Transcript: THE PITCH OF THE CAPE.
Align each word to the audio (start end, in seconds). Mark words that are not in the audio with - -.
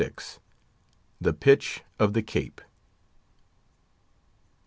THE 1.21 1.31
PITCH 1.31 1.83
OF 1.99 2.13
THE 2.13 2.23
CAPE. 2.23 2.61